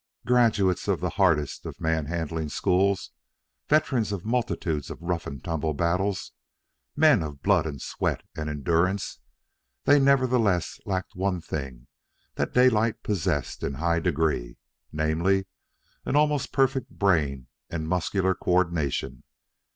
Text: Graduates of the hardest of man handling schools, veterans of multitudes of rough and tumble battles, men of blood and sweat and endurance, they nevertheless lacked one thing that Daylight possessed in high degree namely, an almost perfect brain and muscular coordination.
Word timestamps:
Graduates 0.25 0.87
of 0.87 0.99
the 0.99 1.11
hardest 1.11 1.63
of 1.67 1.79
man 1.79 2.07
handling 2.07 2.49
schools, 2.49 3.11
veterans 3.69 4.11
of 4.11 4.25
multitudes 4.25 4.89
of 4.89 4.99
rough 5.03 5.27
and 5.27 5.43
tumble 5.43 5.75
battles, 5.75 6.31
men 6.95 7.21
of 7.21 7.43
blood 7.43 7.67
and 7.67 7.79
sweat 7.79 8.23
and 8.35 8.49
endurance, 8.49 9.19
they 9.83 9.99
nevertheless 9.99 10.79
lacked 10.87 11.13
one 11.15 11.39
thing 11.39 11.85
that 12.33 12.55
Daylight 12.55 13.03
possessed 13.03 13.61
in 13.61 13.75
high 13.75 13.99
degree 13.99 14.57
namely, 14.91 15.45
an 16.03 16.15
almost 16.15 16.51
perfect 16.51 16.89
brain 16.89 17.45
and 17.69 17.87
muscular 17.87 18.33
coordination. 18.33 19.21